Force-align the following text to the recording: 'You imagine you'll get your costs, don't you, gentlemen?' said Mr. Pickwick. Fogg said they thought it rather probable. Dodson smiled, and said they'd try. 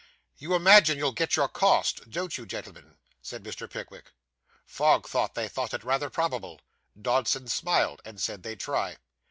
'You 0.39 0.55
imagine 0.55 0.97
you'll 0.97 1.11
get 1.11 1.35
your 1.35 1.47
costs, 1.47 2.01
don't 2.09 2.35
you, 2.35 2.47
gentlemen?' 2.47 2.97
said 3.21 3.43
Mr. 3.43 3.69
Pickwick. 3.69 4.11
Fogg 4.65 5.07
said 5.07 5.35
they 5.35 5.47
thought 5.47 5.75
it 5.75 5.83
rather 5.83 6.09
probable. 6.09 6.59
Dodson 6.99 7.47
smiled, 7.47 8.01
and 8.03 8.19
said 8.19 8.41
they'd 8.41 8.59
try. 8.59 8.97